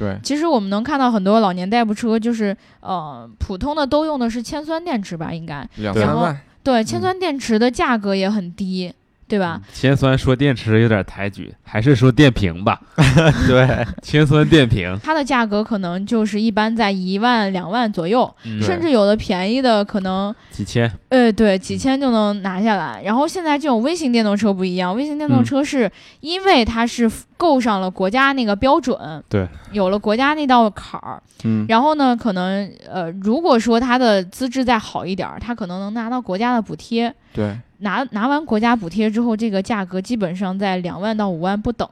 [0.01, 8.91] 对，其实我们能看到很多老年代步车，就是呃，普通的都用的是铅酸电池吧，应该然后两三万，对，铅酸电池的价格也很低，
[9.27, 9.61] 对吧？
[9.71, 12.81] 铅酸说电池有点抬举，还是说电瓶吧？
[13.47, 20.91] 对，铅酸电瓶，它的价格可能就是一般在一万、两万左右，嗯甚至有的便宜的可能几千。
[21.09, 23.03] 呃，对，几千就能拿下来。
[23.05, 27.09] 然后现在这种微型电动车不一样，微型电动嗯车是因为它是
[27.41, 28.95] 够上了国家那个标准，
[29.27, 31.19] 对，有了国家那道坎儿。
[31.43, 37.11] 嗯，然后呢，可能呃，如果说他的资质再好一点儿，他可能能拿到国家的补贴。
[37.33, 41.89] 对拿拿完国家补贴之后，这个价格基本上在两万到五万不等。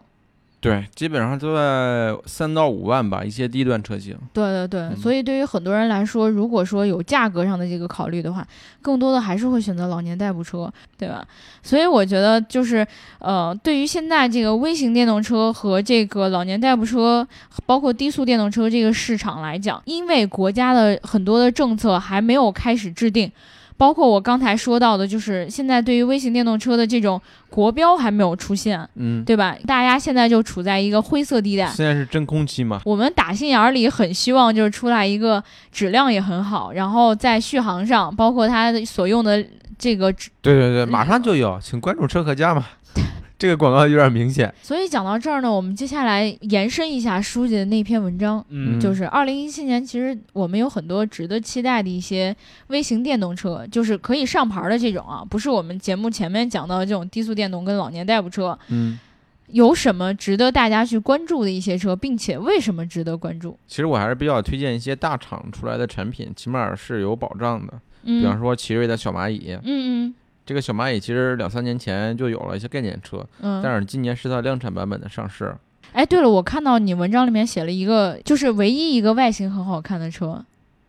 [0.62, 4.18] 对，基本上都在三到五万吧，一些低端车型。
[4.34, 8.46] 对对对，嗯所以对于很多人来说，如果说有价格上的这个考虑的话，
[8.82, 11.26] 更多的还是会选择老年代步车，对吧？
[11.64, 12.86] 所以我觉得就是
[13.20, 17.26] 呃，对于现在这个微型电动车和这个老年代步车，
[17.66, 23.32] 包括低速电动车这个市场来讲，因为国家的很多的政策还没有开始制定。
[23.80, 29.56] 包括我刚才说到的，就是现在对于微型电动车的这种国标还没有出现，嗯，对吧？
[29.66, 31.66] 大家现在就处在一个灰色地带。
[31.68, 32.82] 现在是真空期嘛？
[32.84, 39.42] 我们打心眼儿里很希望就是出来一个质量也很好，然后在续航上，包括它所用的
[39.78, 40.12] 这个，
[40.42, 42.66] 对对对，马上就有，请关注车和家嘛。
[43.40, 44.54] 这个广告有点明显。
[44.62, 52.36] 所以讲到这儿呢，我们接下来延伸一下书记的那篇文章，嗯就是二零一七年，其实我们有很多值得期待的一些
[52.68, 59.00] 微型电动车，就是可以上牌儿的这种啊，不是我们节目前面讲到的这种低速电动跟老年代步车，嗯，
[59.48, 63.58] 有什么值得大家去关注的一些车，并且为什么值得关注？
[63.68, 67.74] 其实我还是比较推荐一些大厂出来的产品，起码是有保障的。
[68.04, 69.62] 嗯比方说奇瑞的小蚂蚁，嗯
[70.08, 70.16] 嗯
[70.50, 75.56] 这个小蚂蚁其实两三年前就有了一些概念车，嗯嗯，但是今年是它量产版本的上市。
[75.94, 80.44] 哎，对了，我看到你文章里面写了一个，就是唯一一个外形很好看的车，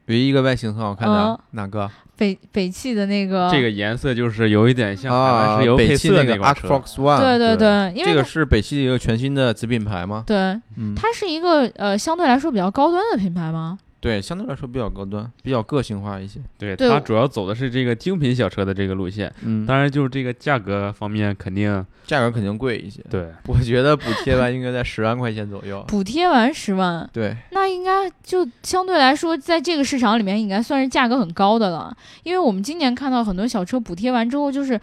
[0.06, 3.50] 唯一一个外形很好看的、嗯哪个北北汽的那个。
[3.52, 10.24] 这个颜色就是有一点像北汽那个 Arcfox One，对对对对，因为这个是北汽的一个全新的子品牌吗？
[10.26, 13.78] 对嗯，它是一个呃相对来说比较高端的品牌吗？
[14.00, 16.40] 对，相对来说比较高端，比较个性化一些。
[16.56, 23.04] 对，它主要走的是这个精品小车的这个路线，嗯，当然就是这个价格方面肯定价格肯定贵一些。
[23.10, 23.30] 对。
[23.46, 25.84] 我觉得补贴完应该在十万块钱左右。
[25.86, 31.94] 补贴完十万，对，那应该就相对来说，在这个市场里面应该算是价格很高的了。
[32.22, 34.80] 因为我们今年看到很多小车补贴完之后，就是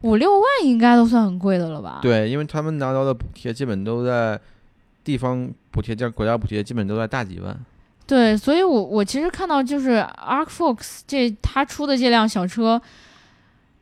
[0.00, 1.98] 五六万，应该都算很贵的了吧？
[2.00, 4.40] 对，因为他们拿到的补贴基本都在
[5.04, 7.54] 地方补贴加国家补贴，基本都在大几万。
[8.06, 12.80] 对，所以我我其实看到就是 Arc Fox 这他出的这辆小车，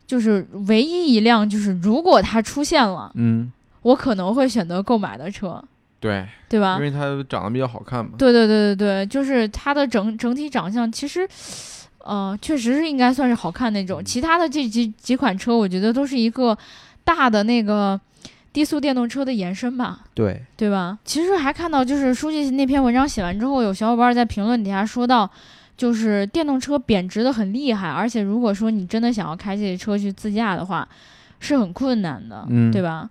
[0.06, 5.62] 就是唯一一辆就是如果它出现了，嗯，我可能会选择购买的车，
[6.00, 6.82] 对，对吧因？
[6.82, 8.12] 为它长得比较好看嘛。
[8.16, 11.28] 对对对对对，就是它的整整体长相其实。
[12.04, 14.04] 呃，确实是应该算是好看那种。
[14.04, 16.58] 其他的这几几款车，我觉得都是一个
[17.04, 18.00] 大的那个
[18.52, 20.00] 低速电动车的延伸吧。
[20.14, 20.98] 对，对吧？
[21.04, 25.30] 其实还看到，就是书记那篇文章写完之后，有小伙伴在评论底下说到，
[25.76, 30.86] 就是电动车贬值的很厉害，而且如果说你真的想要开这车去自驾的话，
[31.40, 33.08] 是很困难的，嗯对吧？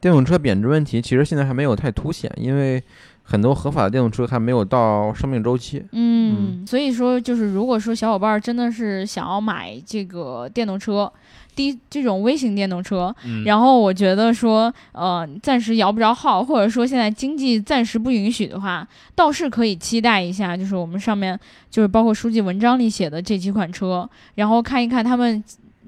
[0.00, 2.82] 电动车贬值问题其实现在还没有太凸显，因为
[3.22, 5.84] 很多合法的电动车还没有到生命周期。
[5.92, 11.12] 嗯，所以说就是如果说小伙伴真的是想要买这个电动车。
[11.54, 13.44] 低这种微型电动车，嗯。
[13.44, 21.38] 然后我觉得说，呃，暂时摇不着号，或者说现在经济暂时不允许的话，倒是可以期待一下，就是我们上面
[21.70, 25.42] 就是包括书记文章里写的这几款车，然后看一看他们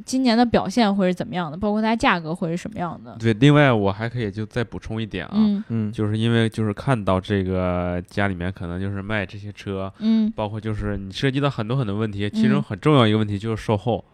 [0.04, 3.16] 今年的表现会是怎么样的，包括它价格会是什么样的。
[3.18, 5.64] 对，另外我还可以就再补充一点啊，嗯。
[5.68, 14.04] 嗯，就是因为就是看到这个家里面可能就是卖这些车，嗯，包括就是你涉及到很多很多问题，其中嗯很重要一个问题就是售后。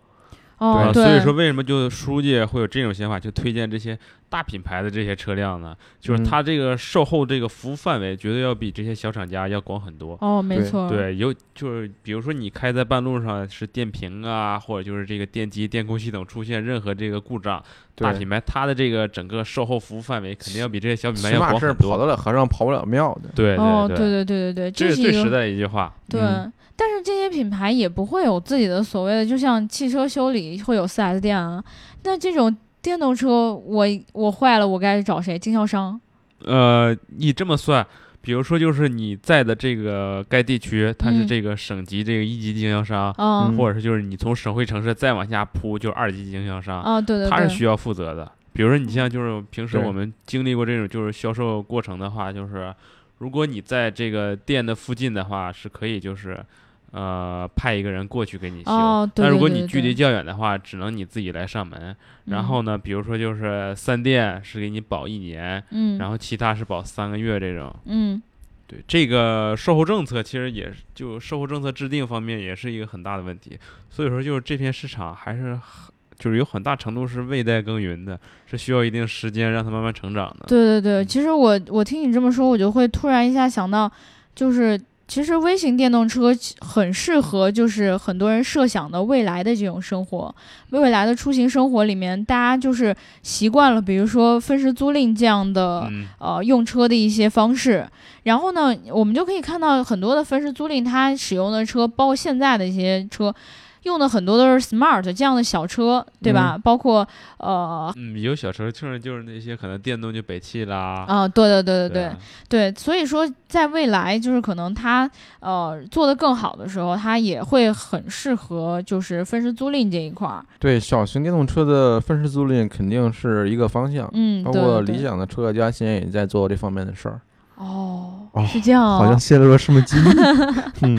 [0.92, 3.98] 对，所以说为什么就书记会有这种想法，就推荐这些
[4.28, 5.76] 大品牌的这些车辆呢？
[6.00, 10.16] 就是嗯它这个售后这个服务范围绝对要比这些小厂家要广很多。
[10.20, 17.62] 哦，没对错，，对，有就是比如说你开在半路上是电瓶啊，或者就是这个电机电控系统出现任何这个故障，
[17.96, 21.90] 大品牌它的这个整个售后服务范围肯定要比这些小品牌要广很多。
[21.90, 23.30] 跑得了和尚跑不了庙的。
[23.34, 25.92] 对哦，对对对对对对，这是最实在的一句话。
[26.08, 26.52] 对，嗯
[26.84, 31.62] 但是这些品牌也不会有自己的所谓的，就像汽车修理会有 4S 店啊，
[32.02, 32.52] 那这种
[32.82, 35.38] 电动车我我坏了，我该找谁？
[35.38, 36.00] 经销商？
[36.40, 37.86] 呃，你这么算，
[38.20, 43.14] 比如说就是你在的这个该地区，它是嗯这个省级这个一级经销商，
[43.56, 48.28] 或者是就是你从省会城市再往下铺就是二级经销商，啊，对对对，它是需要负责的。
[48.52, 52.74] 比如说你像就是平时我们经历过这种就是销售过程的话，就是
[53.18, 56.44] 如果你在这个店的附近的话，是可以就是。
[56.92, 58.70] 呃，派一个人过去给你修。
[58.70, 61.94] 哦对但如果你距离较远的话，只能你自己来上门。
[62.26, 67.74] 然后呢，比如说就是三店是给你保一年，嗯，然后其他是保三个月这种。
[67.86, 68.22] 嗯
[68.68, 73.58] 对这个售后政策，其实也是就售后政策制定方面也是一个很大的问题。
[73.90, 80.46] 所以说，就是这片市场还是很就是有很大程度是未待耕耘的，是需要一定时间让它慢慢成长的。
[80.46, 83.90] 对对对，其实我我听你这么说，我就会突然一下想到，
[84.34, 84.80] 就是
[85.12, 90.34] 其实微型电动车很适合，就是很多人设想的未来的这种生活，
[90.70, 95.86] 未来的出行生活里面，大家就是习惯了，比如说分时租赁这样的。
[95.90, 97.86] 嗯，呃，用车的一些方式，
[98.22, 103.34] 然后呢，我们就可以看到很多的分时租赁，它使用的车，包括现在的一些车，
[103.82, 106.58] 用的很多都是 smart 这样的小车，对吧？
[106.62, 107.06] 包括
[107.38, 112.18] 呃嗯，有小车就是就是那些可能电动就北汽啦，啊，对对对对对啊
[112.48, 115.10] 对，所以说在未来，就是可能它
[115.40, 120.44] 呃做得更好的时候，它也会很适合就是分时租赁这一块儿。
[120.58, 127.20] 对，小型电动车的分时租赁肯定是一个方向，嗯，包括理想的车家现在也在做这方面的事儿。
[127.62, 130.10] 哦，哦是这样、哦，好像泄露了什么机密。
[130.82, 130.98] 嗯，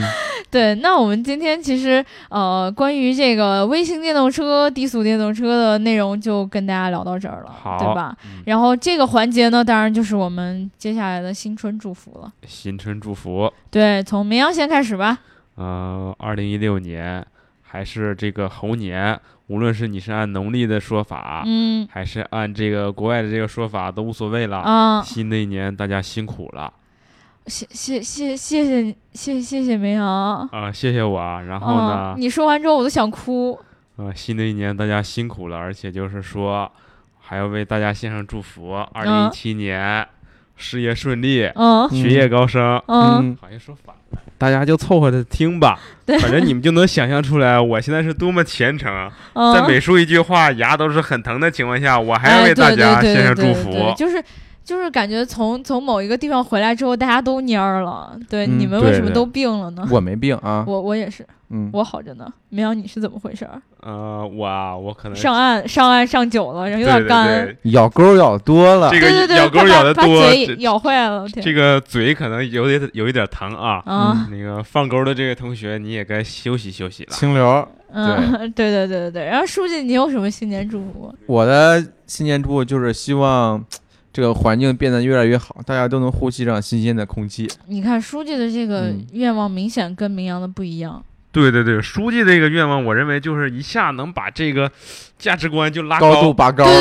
[0.50, 8.16] 对，那我们今天其实呃，关于这个微型电动车、低速电动车的内容就跟大家聊到这儿了，好对吧？
[8.24, 12.32] 嗯然后这个环节呢，当然就是我们接下来的新春祝福了。
[12.46, 13.52] 新春祝福。
[13.70, 15.18] 对，从绵阳先开始吧。
[15.56, 17.24] 呃，二零一六年
[17.62, 19.18] 还是这个猴年，
[19.48, 24.58] 无论是你是按农历的说法，嗯还是按这个国外的这个说法，都无所谓了。
[24.58, 26.72] 啊，新的一年大家辛苦了
[27.46, 30.48] 谢谢谢谢谢谢谢谢绵阳。
[30.48, 31.42] 啊、谢谢我啊。
[31.42, 33.58] 然后呢嗯，，你说完之后我都想哭。
[33.96, 36.70] 呃，新的一年大家辛苦了，而且就是说
[37.20, 38.74] 还要为大家献上祝福。
[38.92, 40.08] 二零一七年
[40.56, 42.82] 事业顺利，嗯学业高升。
[42.86, 43.93] 嗯，好像说反了，
[44.38, 45.78] 大家就凑合着听吧。
[46.20, 49.10] 反正你们就能想象出来，我现在是多么虔诚。
[49.34, 53.92] 在每说一句话，牙都是很疼的情况下，我还要哎为大家献上祝福。
[53.96, 54.22] 就是
[54.64, 58.18] 就是感觉从从某一个地方回来之后，大家都蔫儿了。
[58.28, 59.86] 对，嗯你们为什么都病了呢？
[59.90, 60.64] 我没病啊。
[60.66, 62.26] 我我也是，嗯，我好着呢。
[62.48, 63.60] 绵阳，你是怎么回事儿？
[63.80, 67.44] 呃，我啊，我可能上岸上岸上久了，然后有对对点干。
[67.62, 68.98] 对，咬钩咬多了这。
[69.00, 71.28] 对对对，个咬钩咬的多，嘴咬坏了。
[71.28, 73.82] 天这个嘴可能有点有一点疼啊。
[73.84, 77.10] 啊，那个放钩的这位同学，你也该休息休息了。
[77.10, 79.24] 清流，嗯，对 对对对对。
[79.26, 81.14] 然后书记，你有什么新年祝福？
[81.26, 83.62] 我的新年祝福就是希望
[84.12, 87.50] 这个环境变得越来越好，大家都能呼吸上新鲜的空气。
[87.66, 91.04] 你看书记的这个嗯愿望明显跟明阳的不一样。
[91.34, 94.70] 对对对，书记这个愿望，我认为就是一下能把这个
[95.18, 96.72] 价值观就拉高度拔高对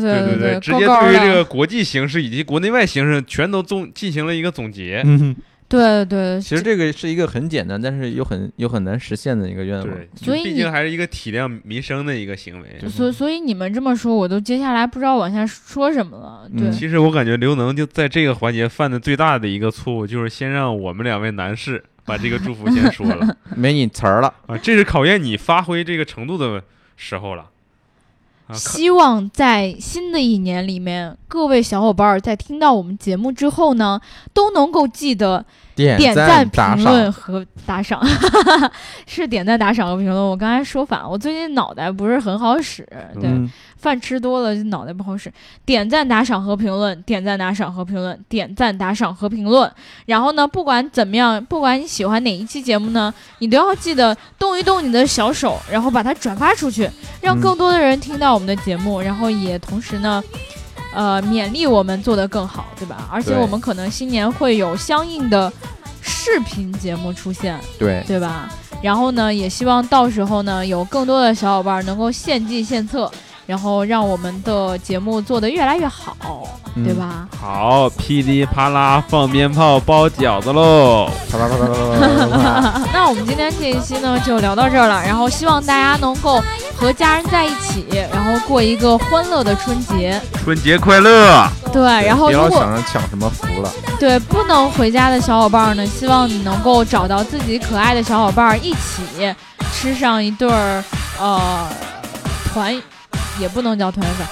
[0.00, 5.02] 对对对，直接对于这个国际形势以及国内外形势全都总进行了一个总结。
[5.04, 5.34] 嗯，
[5.68, 9.84] 对对，其实这个是一个很简单，但是又很又很难实现的一个愿望。
[9.88, 12.88] 对，所以毕竟还是一个体谅民生的一个行为。
[12.88, 16.48] 所所以你们这么说，我都接下来不知道往下说什么了。
[16.56, 24.32] 对，嗯其实我感觉刘能就在这个环节犯的最大的一个错误，就是先让我们两位男士把这个祝福先说了 没你词儿了。
[24.46, 26.62] 啊，这是考验你发挥这个程度的
[26.96, 27.50] 时候了。
[28.46, 34.00] 啊，希望在新的一年里面，各位小伙伴儿在听到我们节目之后呢，
[34.32, 35.44] 都能够记得
[35.74, 38.00] 点点赞、评论赏，和打赏，
[39.04, 40.16] 是点赞、打赏和评论。
[40.16, 42.88] 我刚才说反了，我最近脑袋不是很好使，
[43.20, 43.50] 对，嗯，
[43.86, 45.32] 饭吃多了就脑袋不好使。
[45.64, 49.70] 点赞、打赏和评论，点赞、打赏和评论，点赞、打赏和评论。
[50.06, 60.20] 然后呢，不管怎么样，不管你喜欢哪一期节目呢，你都要记得动一动你的小手，然后把它转发出去，让嗯更多的人听到我们的节目，然后也同时呢。
[60.94, 63.06] 呃，勉励我们做得更好，对吧？
[63.12, 65.52] 而且我们可能新年会有相应的
[66.00, 68.48] 视频节目出现，对，对吧？
[68.80, 73.12] 然后呢，也希望到时候呢，有更多的小伙伴能够献计献策，
[73.46, 76.16] 然后让我们的节目做得越来越好，
[76.84, 77.28] 对吧？
[77.40, 81.08] 好，噼里啪啦放鞭炮，包饺子喽！
[81.30, 81.66] 啪啪啪啪
[82.36, 82.82] 啪。
[82.92, 85.00] 那我们今天这一期呢，就聊到这儿了。
[85.06, 86.42] 然后希望大家能够
[86.76, 90.20] 和家人在一起，然后过一个欢乐的春节。
[90.42, 91.48] 春节快乐！
[91.72, 93.70] 对，然后不要想着抢什么福了。
[94.00, 99.34] 对，不能回家的小伙伴呢，希望你能够找到自己可爱的小伙伴，一起
[99.72, 100.84] 吃上一顿儿，
[101.20, 101.68] 呃，
[102.52, 102.82] 团。
[103.40, 104.26] 也不能叫团圆饭。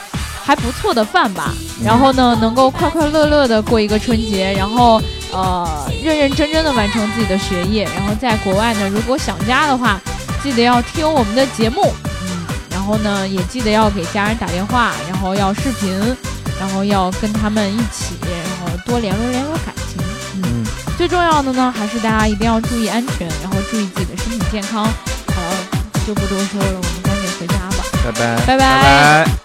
[0.46, 5.00] 还不错的饭吧，然后呢，能够快快乐乐的过一个春节，然后
[5.32, 9.98] 呃，认认真真的完成自己的学业，然后在国外呢，如果想家的话，
[10.42, 11.90] 记得要听我们的节目，
[12.20, 15.90] 嗯，然后呢，也记得要给家人打电话，然后要视频，
[16.60, 19.96] 然后要跟他们一起，然后多联络联络感情，
[20.34, 20.66] 嗯，嗯，
[20.98, 24.84] 最重要的呢，还是大家一定要注意安全，然后注意自己的身体健康。
[24.84, 25.56] 好了，
[26.06, 27.02] 就不多说了，我们
[28.04, 28.36] 拜拜。
[28.46, 29.43] 拜拜。